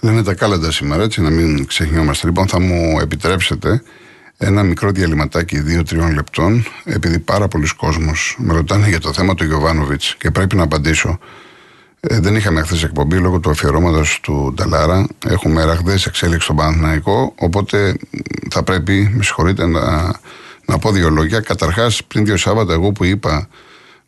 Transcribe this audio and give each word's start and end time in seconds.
Λένε 0.00 0.22
τα 0.22 0.34
κάλαντα 0.34 0.72
σήμερα, 0.72 1.02
έτσι 1.02 1.20
να 1.20 1.30
μην 1.30 1.66
ξεχνιόμαστε. 1.66 2.26
Λοιπόν, 2.26 2.46
θα 2.48 2.60
μου 2.60 2.98
επιτρέψετε 3.00 3.82
ένα 4.36 4.62
μικρό 4.62 4.90
διαλυματάκι 4.90 5.60
δύο-τριών 5.60 6.14
λεπτών, 6.14 6.64
επειδή 6.84 7.18
πάρα 7.18 7.48
πολλοί 7.48 7.68
κόσμος 7.76 8.36
με 8.38 8.54
ρωτάνε 8.54 8.88
για 8.88 9.00
το 9.00 9.12
θέμα 9.12 9.34
του 9.34 9.44
Γιωβάνοβιτς 9.44 10.16
και 10.18 10.30
πρέπει 10.30 10.56
να 10.56 10.62
απαντήσω. 10.62 11.18
Ε, 12.00 12.20
δεν 12.20 12.36
είχαμε 12.36 12.62
χθες 12.62 12.82
εκπομπή 12.82 13.16
λόγω 13.16 13.40
του 13.40 13.50
αφιερώματος 13.50 14.20
του 14.22 14.52
Νταλάρα. 14.54 15.06
Έχουμε 15.26 15.64
ραγδαίες 15.64 16.06
εξέλιξη 16.06 16.44
στον 16.44 16.56
Παναθηναϊκό. 16.56 17.34
Οπότε 17.38 17.96
θα 18.50 18.62
πρέπει, 18.62 19.12
με 19.14 19.22
συγχωρείτε, 19.22 19.66
να, 19.66 20.12
να 20.64 20.78
πω 20.78 20.92
δύο 20.92 21.10
λόγια. 21.10 21.40
Καταρχάς, 21.40 22.04
πριν 22.04 22.24
δύο 22.24 22.36
Σάββατα, 22.36 22.72
εγώ 22.72 22.92
που 22.92 23.04
είπα 23.04 23.48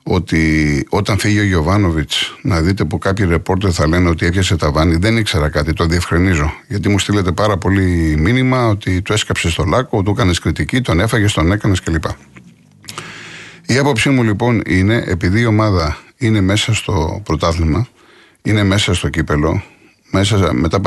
ότι 0.02 0.86
όταν 0.88 1.18
φύγει 1.18 1.38
ο 1.38 1.44
Γιωβάνοβιτς, 1.44 2.38
να 2.42 2.60
δείτε 2.60 2.84
που 2.84 2.98
κάποιοι 2.98 3.26
ρεπόρτερ 3.26 3.70
θα 3.74 3.88
λένε 3.88 4.08
ότι 4.08 4.26
έπιασε 4.26 4.56
τα 4.56 4.70
βάνη, 4.70 4.96
δεν 4.96 5.16
ήξερα 5.16 5.48
κάτι, 5.48 5.72
το 5.72 5.84
διευκρινίζω. 5.84 6.52
Γιατί 6.68 6.88
μου 6.88 6.98
στείλετε 6.98 7.32
πάρα 7.32 7.56
πολύ 7.58 8.16
μήνυμα 8.18 8.66
ότι 8.66 9.02
του 9.02 9.12
έσκαψε 9.12 9.50
στο 9.50 9.64
λάκκο, 9.64 10.02
του 10.02 10.10
έκανες 10.10 10.38
κριτική, 10.38 10.80
τον 10.80 11.00
έφαγες, 11.00 11.32
τον 11.32 11.52
έκανες 11.52 11.80
κλπ. 11.80 12.04
Η 13.66 13.78
άποψή 13.78 14.08
μου 14.10 14.22
λοιπόν 14.22 14.62
είναι, 14.66 15.04
επειδή 15.06 15.40
η 15.40 15.46
ομάδα 15.46 15.98
είναι 16.16 16.40
μέσα 16.40 16.74
στο 16.74 17.20
πρωτάθλημα, 17.24 17.86
είναι 18.42 18.62
μέσα 18.62 18.94
στο 18.94 19.08
κύπελο, 19.08 19.62
μέσα, 20.10 20.52
μετά, 20.52 20.80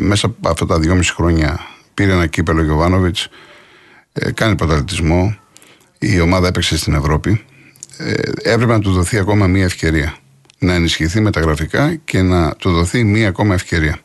μέσα 0.00 0.26
από 0.26 0.48
αυτά 0.48 0.66
τα 0.66 0.78
δυόμιση 0.78 1.14
χρόνια 1.14 1.60
πήρε 1.94 2.12
ένα 2.12 2.26
κύπελο 2.26 2.62
Γιωβάνοβιτς, 2.62 3.28
ε, 4.12 4.30
κάνει 4.30 4.54
πρωταθλητισμό, 4.54 5.36
η 5.98 6.20
ομάδα 6.20 6.48
έπαιξε 6.48 6.76
στην 6.76 6.94
Ευρώπη 6.94 7.30
ε, 7.30 7.47
έπρεπε 8.42 8.72
να 8.72 8.80
του 8.80 8.92
δοθεί 8.92 9.18
ακόμα 9.18 9.46
μία 9.46 9.64
ευκαιρία. 9.64 10.16
Να 10.58 10.74
ενισχυθεί 10.74 11.20
μεταγραφικά 11.20 11.94
και 11.94 12.22
να 12.22 12.54
του 12.54 12.70
δοθεί 12.72 13.04
μία 13.04 13.28
ακόμα 13.28 13.54
ευκαιρία. 13.54 13.98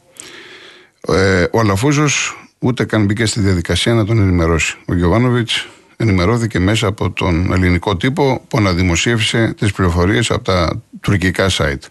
Ε, 1.07 1.45
ο 1.51 1.59
Αλαφούζος 1.59 2.37
ούτε 2.59 2.85
καν 2.85 3.05
μπήκε 3.05 3.25
στη 3.25 3.39
διαδικασία 3.39 3.93
να 3.93 4.05
τον 4.05 4.19
ενημερώσει. 4.19 4.77
Ο 4.85 4.95
Γιωβάνοβιτς 4.95 5.67
ενημερώθηκε 5.97 6.59
μέσα 6.59 6.87
από 6.87 7.11
τον 7.11 7.53
ελληνικό 7.53 7.97
τύπο 7.97 8.45
που 8.47 8.57
αναδημοσίευσε 8.57 9.53
τις 9.57 9.71
πληροφορίες 9.71 10.31
από 10.31 10.43
τα 10.43 10.81
τουρκικά 10.99 11.49
site. 11.49 11.81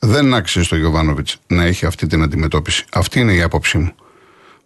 Δεν 0.00 0.34
άξιζε 0.34 0.64
στο 0.64 0.76
Γιωβάνοβιτς 0.76 1.38
να 1.46 1.64
έχει 1.64 1.86
αυτή 1.86 2.06
την 2.06 2.22
αντιμετώπιση. 2.22 2.84
Αυτή 2.92 3.20
είναι 3.20 3.32
η 3.32 3.42
άποψή 3.42 3.78
μου. 3.78 3.94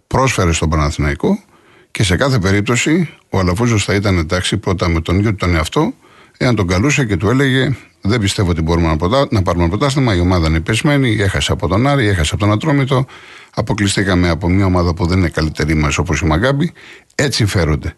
Πρόσφερε 0.07 0.53
στον 0.53 0.69
Παναθηναϊκό 0.69 1.43
και 1.91 2.03
σε 2.03 2.17
κάθε 2.17 2.39
περίπτωση 2.39 3.11
ο 3.29 3.39
Αλαφούζος 3.39 3.85
θα 3.85 3.95
ήταν 3.95 4.19
εντάξει 4.19 4.57
πρώτα 4.57 4.89
με 4.89 5.01
τον 5.01 5.19
ίδιο 5.19 5.35
τον 5.35 5.55
εαυτό 5.55 5.95
Εάν 6.39 6.55
τον 6.55 6.67
καλούσε 6.67 7.05
και 7.05 7.17
του 7.17 7.29
έλεγε: 7.29 7.77
Δεν 8.01 8.21
πιστεύω 8.21 8.51
ότι 8.51 8.63
μπορούμε 8.63 8.97
να, 9.01 9.27
να 9.31 9.43
πάρουμε 9.43 9.69
πρωτάθλημα, 9.69 10.15
η 10.15 10.21
ομάδα 10.21 10.49
είναι 10.49 10.61
πεσμένη, 10.61 11.17
έχασε 11.21 11.53
από 11.53 11.69
τον 11.69 11.87
Άρη, 11.87 12.07
έχασε 12.07 12.31
από 12.35 12.45
τον 12.45 12.53
Ατρόμητο, 12.53 13.07
αποκλειστήκαμε 13.55 14.29
από 14.29 14.49
μια 14.49 14.67
ομάδα 14.67 14.95
που 14.95 15.07
δεν 15.07 15.19
είναι 15.19 15.29
καλύτερη 15.29 15.75
μας 15.75 15.99
όπως 15.99 16.21
η 16.21 16.25
Μαγκάμπη. 16.25 16.73
Έτσι 17.15 17.47
φέρονται. 17.47 17.95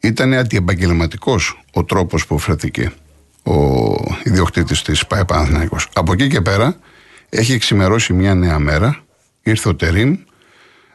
Ήταν 0.00 0.34
αντιεπαγγελματικός 0.34 1.62
ο 1.72 1.84
τρόπος 1.84 2.26
που 2.26 2.38
φέρθηκε 2.38 2.92
ο 3.42 3.54
ιδιοκτήτης 4.24 4.82
της 4.82 5.06
ΠΑΕ 5.06 5.24
Από 5.92 6.12
εκεί 6.12 6.28
και 6.28 6.40
πέρα 6.40 6.76
έχει 7.28 7.52
εξημερώσει 7.52 8.12
μια 8.12 8.34
νέα 8.34 8.58
μέρα. 8.58 8.96
Ήρθε 9.42 9.68
ο 9.68 9.74
Τερήμ. 9.74 10.16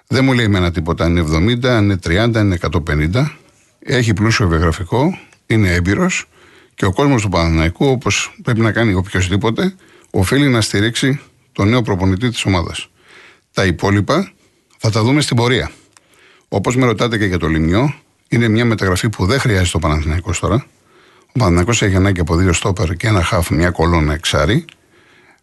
Δεν 0.07 0.23
μου 0.23 0.33
λέει 0.33 0.47
με 0.47 0.57
ένα 0.57 0.71
τίποτα. 0.71 1.07
Είναι 1.07 1.21
70, 1.21 1.81
είναι 1.81 1.99
30, 2.07 2.35
είναι 2.35 2.57
150. 3.13 3.25
Έχει 3.79 4.13
πλούσιο 4.13 4.47
βιογραφικό. 4.47 5.17
Είναι 5.45 5.73
έμπειρος. 5.73 6.25
Και 6.75 6.85
ο 6.85 6.93
κόσμος 6.93 7.21
του 7.21 7.29
Παναναναϊκού, 7.29 7.85
όπως 7.85 8.35
πρέπει 8.43 8.59
να 8.59 8.71
κάνει 8.71 8.93
οποιοδήποτε, 8.93 9.75
οφείλει 10.11 10.47
να 10.47 10.61
στηρίξει 10.61 11.19
τον 11.51 11.69
νέο 11.69 11.81
προπονητή 11.81 12.29
της 12.29 12.45
ομάδας. 12.45 12.89
Τα 13.53 13.65
υπόλοιπα 13.65 14.31
θα 14.77 14.89
τα 14.89 15.03
δούμε 15.03 15.21
στην 15.21 15.35
πορεία. 15.35 15.71
Όπως 16.47 16.75
με 16.75 16.85
ρωτάτε 16.85 17.17
και 17.17 17.25
για 17.25 17.37
το 17.37 17.47
Λιμιό, 17.47 17.95
είναι 18.27 18.47
μια 18.47 18.65
μεταγραφή 18.65 19.09
που 19.09 19.25
δεν 19.25 19.39
χρειάζεται 19.39 19.77
ο 19.77 19.79
Παναθυναϊκό 19.79 20.33
τώρα. 20.39 20.65
Ο 21.27 21.39
Παναθυναϊκό 21.39 21.71
έχει 21.71 21.95
ανάγκη 21.95 22.19
από 22.19 22.35
δύο 22.35 22.53
στόπερ 22.53 22.95
και 22.95 23.07
ένα 23.07 23.23
χάφ, 23.23 23.49
μια 23.49 23.69
κολόνα 23.69 24.13
εξάρι. 24.13 24.65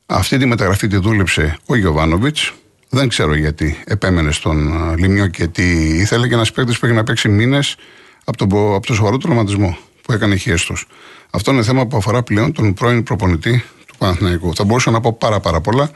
Αυτή 0.06 0.38
τη 0.38 0.46
μεταγραφή 0.46 0.86
τη 0.86 0.96
δούλεψε 0.96 1.58
ο 1.66 1.74
Γιωβάνοβιτς. 1.74 2.52
Δεν 2.88 3.08
ξέρω 3.08 3.34
γιατί 3.34 3.82
επέμενε 3.84 4.32
στον 4.32 4.72
Λιμιό 4.98 5.26
και 5.26 5.46
τι 5.46 5.96
ήθελε 5.98 6.28
και 6.28 6.34
ένα 6.34 6.46
παίκτη 6.54 6.76
που 6.80 6.86
έχει 6.86 6.94
να 6.94 7.04
παίξει 7.04 7.28
μήνες 7.28 7.76
από 8.24 8.36
τον, 8.36 8.74
από 8.74 8.86
το 8.86 8.94
σοβαρό 8.94 9.18
τραυματισμό 9.18 9.78
που 10.02 10.12
έκανε 10.12 10.36
χιέστο. 10.36 10.74
Αυτό 11.34 11.52
είναι 11.52 11.62
θέμα 11.62 11.86
που 11.86 11.96
αφορά 11.96 12.22
πλέον 12.22 12.52
τον 12.52 12.74
πρώην 12.74 13.02
προπονητή 13.02 13.64
του 13.86 13.94
Παναθηναϊκού. 13.98 14.54
Θα 14.54 14.64
μπορούσα 14.64 14.90
να 14.90 15.00
πω 15.00 15.12
πάρα 15.12 15.40
πάρα 15.40 15.60
πολλά, 15.60 15.90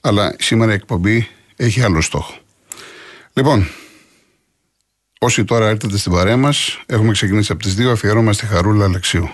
αλλά 0.00 0.36
σήμερα 0.38 0.70
η 0.70 0.74
εκπομπή 0.74 1.28
έχει 1.56 1.82
άλλο 1.82 2.00
στόχο. 2.00 2.34
Λοιπόν, 3.32 3.68
όσοι 5.18 5.44
τώρα 5.44 5.68
έρθετε 5.68 5.98
στην 5.98 6.12
παρέα 6.12 6.36
μας, 6.36 6.82
έχουμε 6.86 7.12
ξεκινήσει 7.12 7.52
από 7.52 7.62
τις 7.62 7.74
δύο 7.74 7.90
αφιερώμα 7.90 8.32
στη 8.32 8.46
Χαρούλα 8.46 8.84
Αλεξίου. 8.84 9.30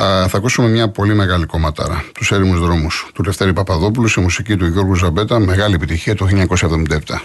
Α, 0.00 0.28
θα 0.28 0.36
ακούσουμε 0.36 0.68
μια 0.68 0.88
πολύ 0.88 1.14
μεγάλη 1.14 1.46
κομματάρα. 1.46 2.04
Τους 2.14 2.30
έρημους 2.32 2.60
δρόμους 2.60 3.10
του 3.14 3.22
Λευτέρη 3.22 3.52
Παπαδόπουλου 3.52 4.08
σε 4.08 4.20
μουσική 4.20 4.56
του 4.56 4.66
Γιώργου 4.66 4.94
Ζαμπέτα. 4.94 5.38
Μεγάλη 5.38 5.74
επιτυχία 5.74 6.14
το 6.14 6.26
1977. 6.26 7.20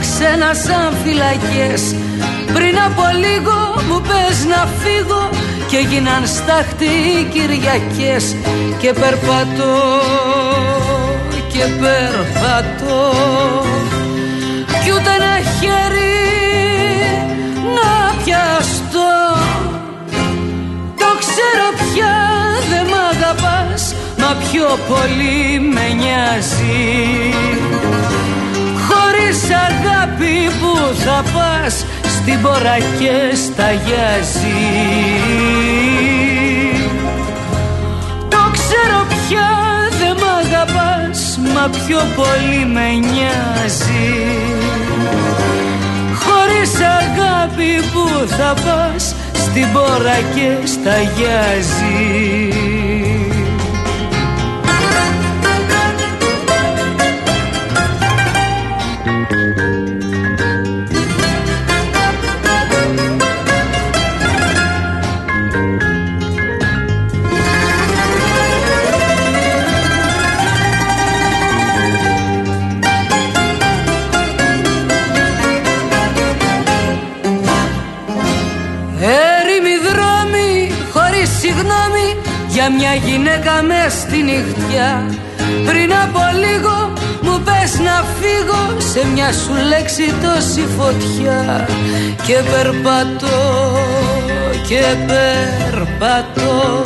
Ξένα 0.00 0.50
σαν 0.64 0.96
φυλακές. 1.04 1.82
Πριν 2.54 2.76
από 2.88 3.04
λίγο 3.24 3.56
μου 3.88 4.00
πες 4.00 4.38
να 4.52 4.68
φύγω 4.80 5.30
Και 5.70 5.78
γίναν 5.88 6.26
στάχτη 6.26 6.94
Κυριακές. 7.32 8.24
Και 8.78 8.92
περπατώ 8.92 9.74
και 11.56 11.64
περπατώ. 11.80 13.12
Κι 14.82 14.90
ούτε 14.92 15.10
ένα 15.18 15.36
χέρι 15.58 16.16
να 17.76 18.14
πιαστώ. 18.24 19.14
Το 20.96 21.08
ξέρω 21.18 21.68
πια 21.76 22.14
δεν 22.70 22.86
μ' 22.86 22.98
αγαπάς 23.12 23.94
Μα 24.18 24.36
πιο 24.50 24.78
πολύ 24.88 25.60
με 25.74 25.88
νοιάζει. 25.94 26.86
Χωρίς 27.80 27.95
αγάπη 29.50 30.50
που 30.60 30.94
θα 30.94 31.22
πας 31.34 31.84
Στην 32.02 32.42
πορά 32.42 32.78
και 32.98 33.36
σταγιάζει. 33.36 34.62
Το 38.28 38.42
ξέρω 38.52 39.06
πια 39.08 39.50
δεν 39.98 40.16
μ' 40.20 40.28
αγαπάς 40.44 41.38
Μα 41.54 41.70
πιο 41.86 42.00
πολύ 42.16 42.66
με 42.72 42.88
νοιάζει. 42.92 44.08
Χωρίς 46.22 46.72
αγάπη 46.74 47.72
που 47.92 48.26
θα 48.26 48.54
πας 48.54 49.14
Στην 49.32 49.72
πορά 49.72 50.18
και 50.34 50.66
σταγιάζει. 50.66 52.06
μια 52.56 52.75
στη 84.00 84.22
νυχτιά. 84.22 84.92
Πριν 85.66 85.92
από 86.04 86.20
λίγο 86.44 86.92
μου 87.22 87.42
πες 87.44 87.78
να 87.78 88.04
φύγω 88.18 88.80
Σε 88.92 89.06
μια 89.12 89.32
σου 89.32 89.54
λέξη 89.68 90.14
τόση 90.22 90.64
φωτιά. 90.78 91.68
Και 92.26 92.36
περπατώ 92.50 93.78
και 94.68 94.84
περπατώ. 95.06 96.84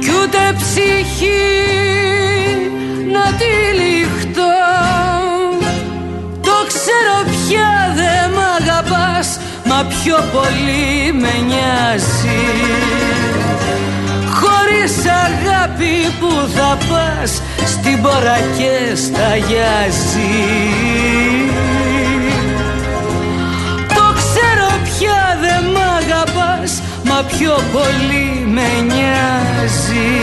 Κι 0.00 0.10
ούτε 0.22 0.42
ψυχή 0.56 1.50
να 3.12 3.24
τη 3.38 3.52
λιχτώ. 3.80 4.52
Το 6.42 6.56
ξέρω 6.66 7.16
πια 7.24 7.40
πια 7.50 7.94
δεν 7.94 8.30
μ' 8.30 8.44
αγαπάς 8.60 9.38
Μα 9.64 9.86
πιο 9.88 10.16
πολύ 10.32 11.12
με 11.12 11.32
νοιάζεις 11.46 12.99
βρεις 14.70 14.96
αγάπη 15.26 15.94
που 16.20 16.48
θα 16.54 16.78
πας 16.88 17.42
στην 17.66 18.02
πορά 18.02 18.38
και 18.58 18.96
στα 18.96 19.36
γιαζί 19.36 20.48
Το 23.94 24.06
ξέρω 24.16 24.70
πια 24.84 25.38
δεν 25.40 25.64
μ' 25.72 25.82
αγαπάς 26.00 26.82
μα 27.04 27.22
πιο 27.22 27.54
πολύ 27.72 28.46
με 28.46 28.68
νοιάζει. 28.86 30.20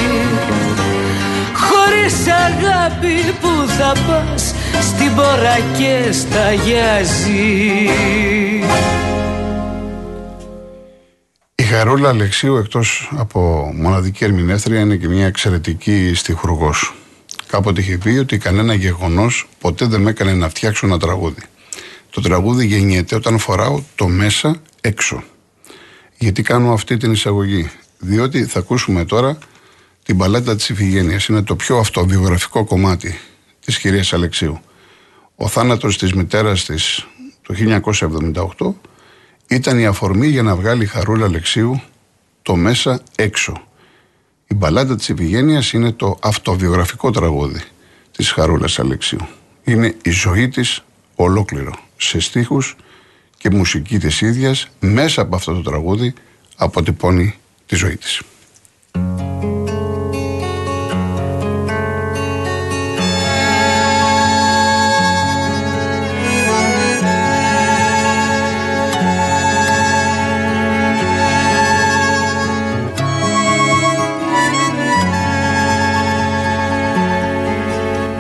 Χωρίς 1.65 2.15
αγάπη 2.45 3.33
που 3.41 3.69
θα 3.77 3.91
πας 4.07 4.53
στην 4.81 5.15
πορά 5.15 5.57
και 5.77 6.11
στα 6.11 6.51
γιαζί 6.51 7.89
Χαρούλα 11.77 12.09
Αλεξίου 12.09 12.55
εκτός 12.55 13.09
από 13.15 13.71
μοναδική 13.75 14.23
ερμηνεύτρια 14.23 14.79
είναι 14.79 14.95
και 14.95 15.07
μια 15.07 15.25
εξαιρετική 15.25 16.11
στιχουργός. 16.15 16.95
Κάποτε 17.47 17.81
είχε 17.81 17.97
πει 17.97 18.09
ότι 18.09 18.37
κανένα 18.37 18.73
γεγονός 18.73 19.47
ποτέ 19.59 19.85
δεν 19.85 20.01
με 20.01 20.09
έκανε 20.09 20.33
να 20.33 20.49
φτιάξω 20.49 20.85
ένα 20.85 20.99
τραγούδι. 20.99 21.41
Το 22.09 22.21
τραγούδι 22.21 22.65
γεννιέται 22.65 23.15
όταν 23.15 23.37
φοράω 23.37 23.81
το 23.95 24.07
μέσα 24.07 24.61
έξω. 24.81 25.23
Γιατί 26.17 26.41
κάνω 26.41 26.73
αυτή 26.73 26.97
την 26.97 27.11
εισαγωγή; 27.11 27.69
Διότι 27.99 28.45
θα 28.45 28.59
ακούσουμε 28.59 29.05
τώρα 29.05 29.37
την 30.03 30.17
παλάτα 30.17 30.55
της 30.55 30.69
Ιφηγένειας. 30.69 31.27
Είναι 31.27 31.43
το 31.43 31.55
πιο 31.55 31.77
αυτοβιογραφικό 31.77 32.65
κομμάτι 32.65 33.19
της 33.65 33.79
κυρίας 33.79 34.13
Αλεξίου. 34.13 34.59
Ο 35.35 35.47
θάνατος 35.47 35.97
της 35.97 36.13
μητέρας 36.13 36.65
της 36.65 37.07
το 37.41 37.53
1978 37.53 38.73
ήταν 39.47 39.79
η 39.79 39.85
αφορμή 39.85 40.27
για 40.27 40.43
να 40.43 40.55
βγάλει 40.55 40.83
η 40.83 40.87
Χαρούλα 40.87 41.25
Αλεξίου 41.25 41.81
το 42.41 42.55
μέσα 42.55 43.01
έξω. 43.15 43.61
Η 44.47 44.55
μπαλάντα 44.55 44.95
της 44.95 45.09
Επιγένειας 45.09 45.73
είναι 45.73 45.91
το 45.91 46.17
αυτοβιογραφικό 46.21 47.11
τραγούδι 47.11 47.61
της 48.11 48.31
Χαρούλας 48.31 48.79
Αλεξίου. 48.79 49.27
Είναι 49.63 49.95
η 50.03 50.09
ζωή 50.09 50.49
της 50.49 50.83
ολόκληρο, 51.15 51.79
σε 51.97 52.19
στίχους 52.19 52.75
και 53.37 53.49
μουσική 53.49 53.97
της 53.97 54.21
ίδιας, 54.21 54.67
μέσα 54.79 55.21
από 55.21 55.35
αυτό 55.35 55.53
το 55.53 55.61
τραγούδι 55.61 56.13
αποτυπώνει 56.55 57.35
τη 57.65 57.75
ζωή 57.75 57.97
της. 57.97 58.21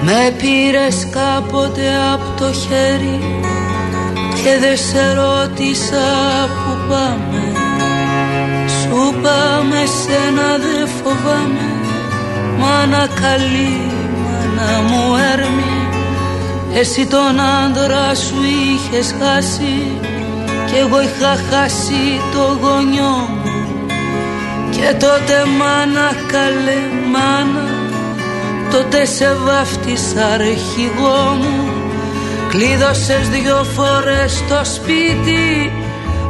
Με 0.01 0.33
πήρες 0.37 1.07
κάποτε 1.11 1.87
από 2.13 2.39
το 2.39 2.51
χέρι 2.53 3.19
και 4.43 4.59
δεν 4.59 4.77
σε 4.77 5.13
ρώτησα 5.13 6.07
που 6.47 6.77
πάμε. 6.89 7.57
Σου 8.67 9.13
πάμε 9.21 9.79
σένα 10.01 10.57
δεν 10.57 10.87
φοβάμαι 10.87 11.69
Μάνα 12.59 13.07
καλή, 13.21 13.81
μάνα 14.23 14.81
μου 14.81 15.15
έρμη 15.33 15.89
Εσύ 16.73 17.05
τον 17.05 17.39
άντρα 17.39 18.15
σου 18.15 18.35
είχες 18.43 19.15
χάσει 19.19 19.99
Κι 20.65 20.77
εγώ 20.77 21.01
είχα 21.01 21.37
χάσει 21.49 22.21
το 22.31 22.57
γονιό 22.61 23.29
μου. 23.43 23.51
Και 24.71 24.93
τότε 24.99 25.35
μάνα 25.57 26.11
καλέ 26.31 26.79
μάνα 27.11 27.76
Τότε 28.71 29.05
σε 29.05 29.35
βάφτισα 29.45 30.25
αρχηγό 30.33 31.37
μου. 31.39 31.71
Κλείδωσες 32.49 33.29
δυο 33.29 33.63
φορές 33.75 34.43
το 34.49 34.61
σπίτι. 34.63 35.71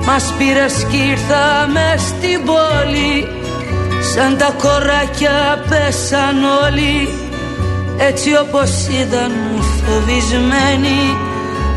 Μας 0.06 0.34
πήρες 0.38 0.86
κι 0.89 0.98
ήρθαμε 0.98 1.95
στην 1.98 2.45
πόλη. 2.45 3.28
Σαν 4.13 4.38
τα 4.38 4.56
κοράκια 4.62 5.63
πέσαν 5.69 6.38
όλοι. 6.66 7.10
Έτσι 7.98 8.30
όπως 8.42 8.72
ήταν 9.01 9.31
φοβισμένοι 9.86 11.18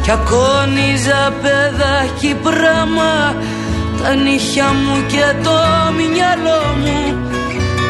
Κι 0.02 0.10
ακόνιζα 0.10 1.32
παιδάκι 1.42 2.36
πράγμα 2.42 3.34
Τα 4.02 4.14
νύχια 4.14 4.64
μου 4.64 5.06
και 5.08 5.34
το 5.42 5.58
μυαλό 5.96 6.62
μου 6.80 7.30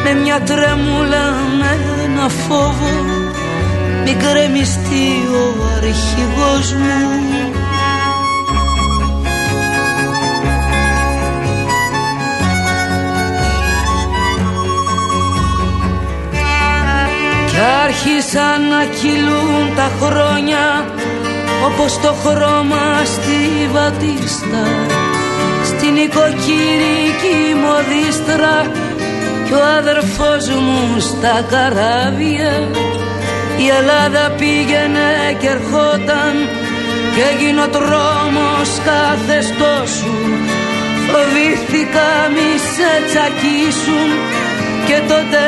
Με 0.03 0.13
μια 0.13 0.41
τρέμουλα 0.41 1.31
με 1.59 1.77
ένα 2.05 2.29
φόβο 2.29 3.01
μην 4.03 4.19
κρεμιστεί 4.19 5.07
ο 5.33 5.63
αρχηγός 5.77 6.73
μου. 6.73 7.51
Κι 17.47 17.57
άρχισαν 17.83 18.61
να 18.69 18.83
κυλούν 18.85 19.75
τα 19.75 19.91
χρόνια 20.01 20.85
όπως 21.65 21.99
το 21.99 22.13
χρώμα 22.23 23.05
στη 23.05 23.69
βατίστα. 23.73 24.63
Στην 25.65 25.95
οικοκυρική 25.95 27.39
μοδίστρα 27.63 28.71
κι 29.51 29.57
ο 29.57 29.65
αδερφός 29.79 30.47
μου 30.63 30.99
στα 30.99 31.35
καράβια 31.51 32.53
η 33.63 33.67
Ελλάδα 33.79 34.23
πήγαινε 34.39 35.09
και 35.39 35.47
ερχόταν 35.47 36.33
και 37.13 37.21
έγινε 37.31 37.61
ο 37.61 37.67
τρόμος 37.75 38.69
καθεστώσου 38.89 40.17
φοβήθηκα 41.11 42.09
μη 42.33 42.49
σε 42.73 42.91
τσακίσουν 43.07 44.09
και 44.87 44.97
τότε 45.11 45.41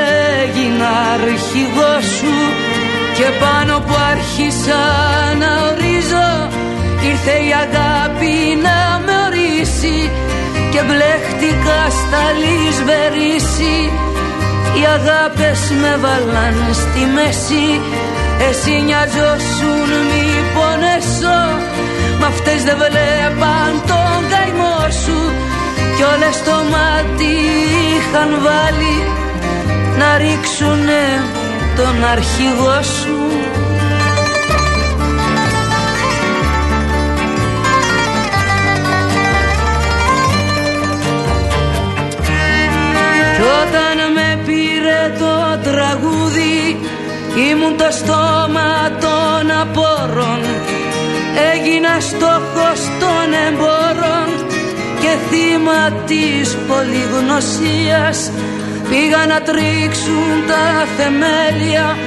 έγινα 0.44 0.90
αρχηγός 1.16 2.06
σου. 2.18 2.36
Και 3.18 3.28
πάνω 3.44 3.74
που 3.86 3.96
άρχισα 4.12 4.82
να 5.42 5.50
ορίζω 5.70 6.30
ήρθε 7.10 7.36
η 7.50 7.52
αγάπη 7.66 8.36
να 8.66 8.78
με 9.06 9.14
ορίσει 9.28 9.98
και 10.74 10.82
μπλέχτηκα 10.88 11.82
στα 12.00 12.24
λησβερίσι. 12.42 13.78
Οι 14.76 14.84
αγάπες 14.98 15.62
με 15.82 15.94
βάλαν 16.04 16.58
στη 16.82 17.04
μέση. 17.16 17.68
Εσύ 18.48 18.74
νοιαζόσουν 18.88 19.90
μη 20.10 20.28
πονέσω 20.54 21.42
Μ' 22.20 22.28
αυτές 22.32 22.60
δεν 22.68 22.78
βλέπαν 22.82 23.72
τον 23.90 24.20
καημό 24.32 24.80
σου. 25.04 25.20
Κι 25.96 26.04
όλες 26.14 26.38
το 26.48 26.56
μάτι 26.74 27.34
είχαν 27.96 28.30
βάλει 28.46 28.98
Να 30.00 30.10
ρίξουνε 30.18 31.06
τον 31.78 31.96
αρχηγό 32.14 32.78
σου 32.98 33.33
όταν 43.64 43.98
με 44.16 44.30
πήρε 44.46 45.02
το 45.20 45.36
τραγούδι 45.70 46.80
ήμουν 47.50 47.78
το 47.78 47.90
στόμα 48.00 48.72
των 49.04 49.52
απόρων. 49.62 50.42
Έγινα 51.52 51.94
στόχος 52.00 52.80
των 53.02 53.28
εμπόρων 53.48 54.28
και 55.02 55.12
θύμα 55.30 55.82
της 56.10 56.58
πολυγνωσίας. 56.68 58.18
Πήγα 58.90 59.22
να 59.32 59.40
τρίξουν 59.48 60.34
τα 60.48 60.66
θεμέλια 60.98 61.98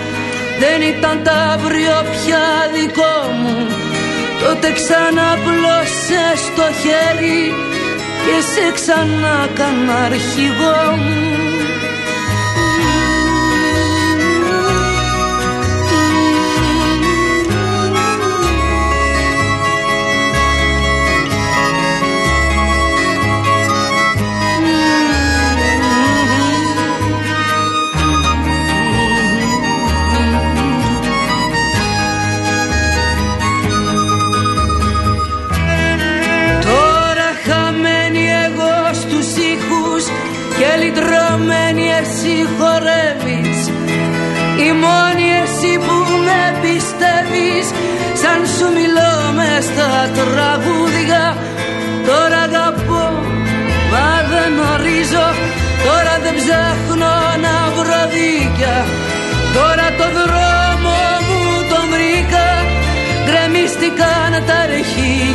δεν 0.61 0.79
ήταν 0.95 1.17
τα 1.25 1.37
αύριο 1.55 1.97
πια 2.13 2.47
δικό 2.75 3.17
μου. 3.41 3.57
Τότε 4.43 4.69
ξανά 4.79 5.29
πλώσες 5.45 6.41
το 6.57 6.67
χέρι 6.81 7.45
και 8.25 8.37
σε 8.53 8.65
ξανά 8.75 9.49
κάνω 9.59 9.93
αρχηγό 10.07 10.81
μου 10.97 11.46
δεν 54.97 55.05
ορίζω 55.05 55.27
Τώρα 55.85 56.19
δεν 56.23 56.35
ψάχνω 56.35 57.15
να 57.45 57.71
βρω 57.71 58.03
δίκια. 58.13 58.85
Τώρα 59.55 59.87
το 59.99 60.07
δρόμο 60.19 60.97
μου 61.27 61.69
τον 61.71 61.85
βρήκα. 61.93 62.47
Γκρεμίστηκαν 63.25 64.47
τα 64.47 64.67
ρεχή 64.67 65.35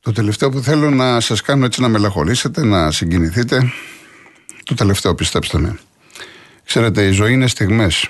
Το 0.00 0.12
τελευταίο 0.12 0.50
που 0.50 0.60
θέλω 0.60 0.90
να 0.90 1.20
σας 1.20 1.40
κάνω 1.40 1.64
έτσι 1.64 1.80
να 1.80 1.88
μελαγχολήσετε, 1.88 2.64
να 2.64 2.90
συγκινηθείτε 2.90 3.72
Το 4.64 4.74
τελευταίο 4.74 5.14
πιστέψτε 5.14 5.58
με. 5.58 5.78
Ξέρετε 6.64 7.06
η 7.06 7.10
ζωή 7.10 7.32
είναι 7.32 7.46
στιγμές. 7.46 8.08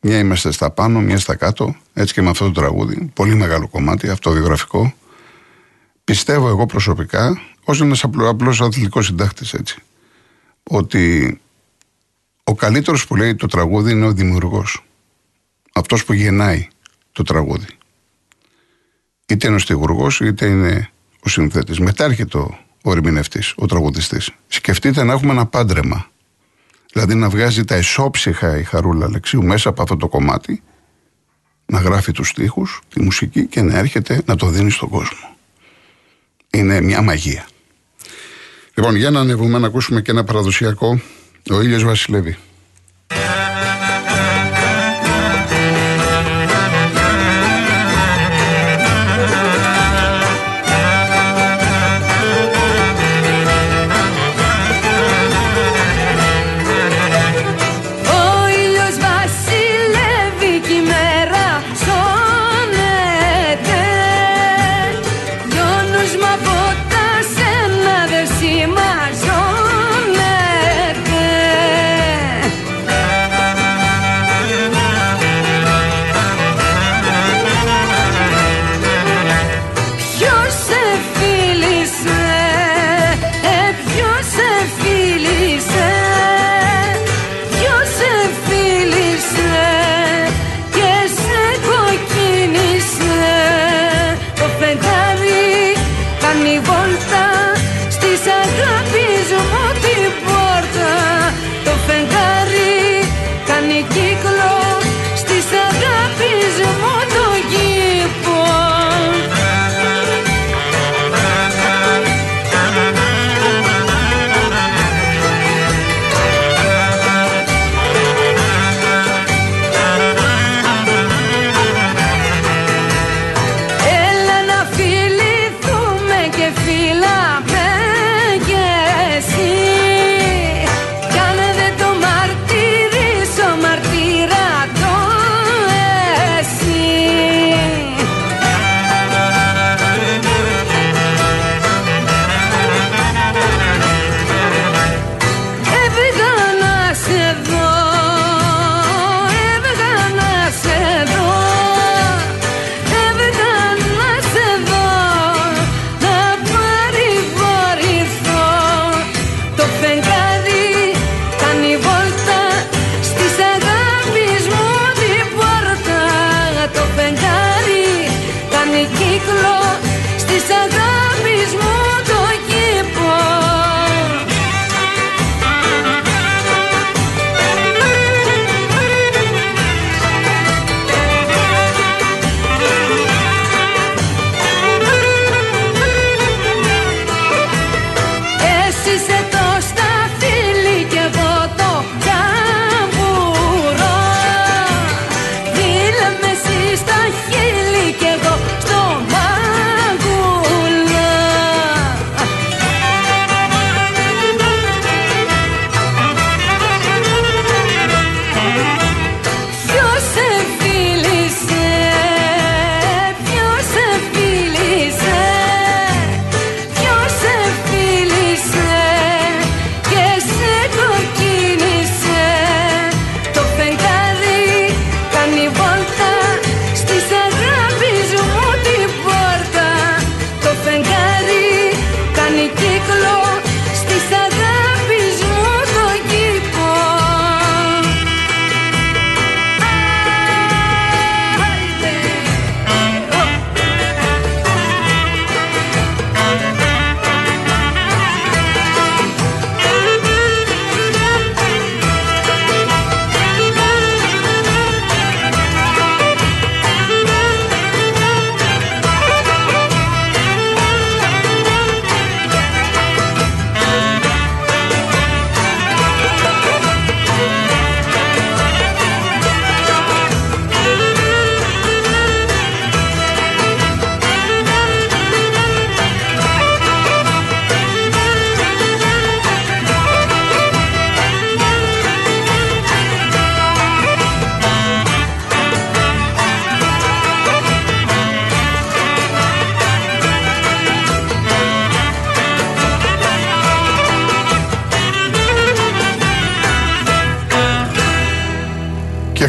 Μια 0.00 0.18
είμαστε 0.18 0.52
στα 0.52 0.70
πάνω, 0.70 1.00
μια 1.00 1.18
στα 1.18 1.34
κάτω, 1.34 1.76
έτσι 1.92 2.14
και 2.14 2.22
με 2.22 2.30
αυτό 2.30 2.44
το 2.44 2.52
τραγούδι. 2.60 3.10
Πολύ 3.14 3.34
μεγάλο 3.34 3.68
κομμάτι, 3.68 4.08
αυτοβιογραφικό. 4.08 4.94
Πιστεύω 6.12 6.48
εγώ 6.48 6.66
προσωπικά, 6.66 7.40
ως 7.64 7.80
ένας 7.80 8.04
απλός 8.04 8.60
αθλητικός 8.60 9.06
συντάκτης, 9.06 9.52
έτσι, 9.52 9.82
ότι 10.62 11.40
ο 12.44 12.54
καλύτερος 12.54 13.06
που 13.06 13.16
λέει 13.16 13.34
το 13.34 13.46
τραγούδι 13.46 13.90
είναι 13.90 14.06
ο 14.06 14.12
δημιουργός. 14.12 14.84
Αυτός 15.72 16.04
που 16.04 16.12
γεννάει 16.12 16.68
το 17.12 17.22
τραγούδι. 17.22 17.66
Είτε 19.26 19.46
είναι 19.46 19.56
ο 19.56 19.58
στιγουργός, 19.58 20.20
είτε 20.20 20.46
είναι 20.46 20.90
ο 21.20 21.28
συνθέτης. 21.28 21.78
Μετά 21.78 22.04
έρχεται 22.04 22.38
ο, 22.38 22.58
ο 22.84 22.92
ερμηνευτής, 22.92 23.54
ο 23.56 23.66
τραγουδιστής. 23.66 24.30
Σκεφτείτε 24.48 25.02
να 25.02 25.12
έχουμε 25.12 25.32
ένα 25.32 25.46
πάντρεμα 25.46 26.10
Δηλαδή 26.92 27.14
να 27.14 27.28
βγάζει 27.28 27.64
τα 27.64 27.74
εσόψυχα 27.74 28.58
η 28.58 28.64
Χαρούλα 28.64 29.04
Αλεξίου 29.04 29.44
μέσα 29.44 29.68
από 29.68 29.82
αυτό 29.82 29.96
το 29.96 30.08
κομμάτι, 30.08 30.62
να 31.66 31.80
γράφει 31.80 32.12
τους 32.12 32.28
στίχους, 32.28 32.80
τη 32.88 33.02
μουσική 33.02 33.46
και 33.46 33.62
να 33.62 33.78
έρχεται 33.78 34.22
να 34.26 34.36
το 34.36 34.46
δίνει 34.46 34.70
στον 34.70 34.88
κόσμο. 34.88 35.31
Είναι 36.54 36.80
μια 36.80 37.02
μαγεία. 37.02 37.46
Λοιπόν, 38.74 38.96
για 38.96 39.10
να 39.10 39.20
ανεβούμε 39.20 39.58
να 39.58 39.66
ακούσουμε 39.66 40.02
και 40.02 40.10
ένα 40.10 40.24
παραδοσιακό, 40.24 41.00
ο 41.50 41.60
ήλιος 41.60 41.84
βασιλεύει. 41.84 42.36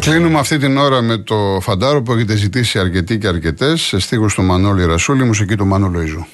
Κλείνουμε 0.03 0.39
αυτή 0.39 0.57
την 0.57 0.77
ώρα 0.77 1.01
με 1.01 1.17
το 1.17 1.57
φαντάρο 1.61 2.01
που 2.01 2.13
έχετε 2.13 2.35
ζητήσει 2.35 2.79
αρκετοί 2.79 3.17
και 3.17 3.27
αρκετές 3.27 3.81
σε 3.81 3.99
στίχους 3.99 4.33
του 4.33 4.41
Μανώλη 4.41 4.85
Ρασούλη, 4.85 5.23
μουσική 5.23 5.55
του 5.55 5.65
Μάνου 5.65 5.91
Λοϊζού. 5.91 6.25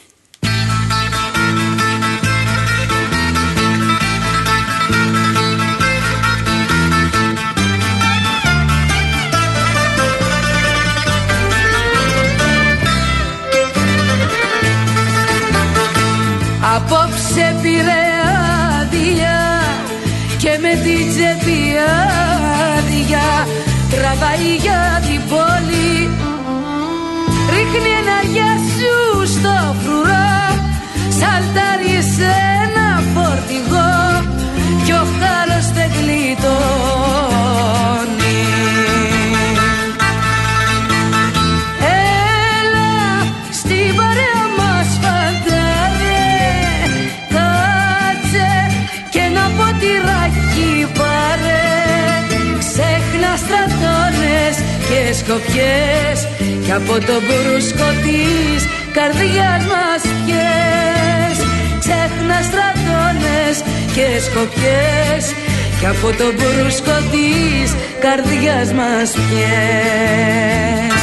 Σκοπιές 56.70 56.76
και 56.76 56.76
από 56.76 57.06
το 57.06 57.14
μπρούσκο 57.26 57.90
της 58.04 58.68
καρδιάς 58.94 59.64
μας 59.72 60.02
πιες. 60.26 61.38
Ξέχνα 61.80 62.40
στρατώνες 62.48 63.56
και 63.96 64.08
σκοπιές. 64.22 65.34
Και 65.80 65.88
από 65.88 66.08
το 66.18 66.34
μπρούσκο 66.36 66.98
της 67.12 67.76
καρδιάς 68.00 68.74
μας 68.74 69.12
πιες 69.12 70.99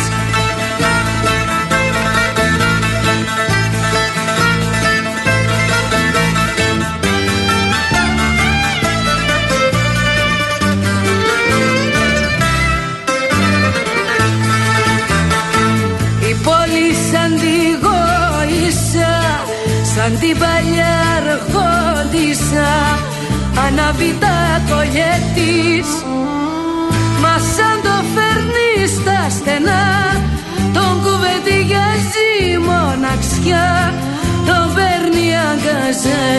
αγκαζέτης 35.97 36.37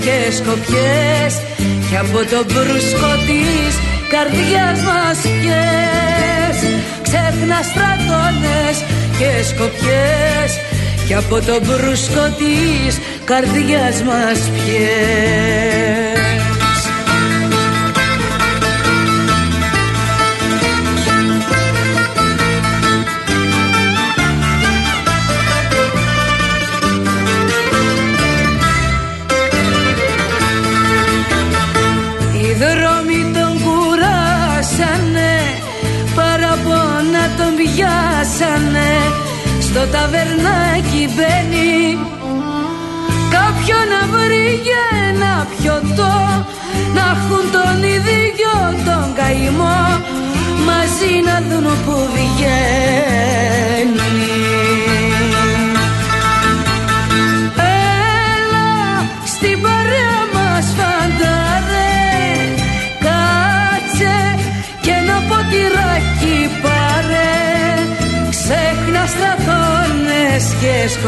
και 0.00 0.32
σκοπιές 0.32 1.34
και 1.90 1.96
από 1.96 2.18
το 2.30 2.44
μπρούσκο 2.48 3.10
της 3.26 3.74
καρδιάς 4.12 4.80
μας 4.88 5.18
πιες. 5.40 6.58
Ξέχνα 7.02 7.58
στρατώνες 7.70 8.76
και 9.18 9.30
σκοπιές 9.50 10.50
και 11.08 11.14
από 11.14 11.40
το 11.40 11.60
μπρούσκο 11.62 12.34
της 12.38 12.98
καρδιάς 13.24 14.02
μας 14.02 14.50
πιες 14.50 16.17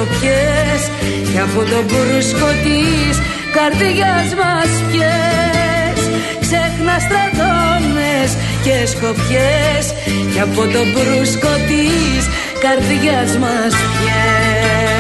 και 0.01 0.07
σκοπιές 0.07 0.91
και 1.33 1.41
από 1.41 1.61
τον 1.71 1.85
μπρούσκο 1.85 2.49
της 2.65 3.15
καρδιάς 3.53 4.29
μας 4.41 4.71
πιες. 4.91 6.01
Ξέχνα 6.41 6.97
στρατώνες 7.07 8.31
και 8.65 8.87
σκοπιές. 8.87 9.85
Και 10.33 10.41
από 10.41 10.63
τον 10.75 10.87
μπρούσκο 10.93 11.53
της 11.69 12.23
καρδιάς 12.61 13.39
μας 13.39 13.73
πιες 13.93 15.00